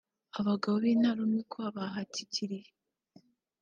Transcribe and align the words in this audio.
Abagabo 0.39 0.75
b’intarumikwa 0.83 1.63
bahatikiriye 1.75 2.69